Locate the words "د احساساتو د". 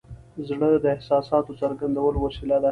0.83-1.57